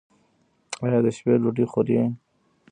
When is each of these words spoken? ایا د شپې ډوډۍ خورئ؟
ایا 0.83 0.99
د 1.05 1.07
شپې 1.17 1.33
ډوډۍ 1.41 1.65
خورئ؟ 1.71 1.99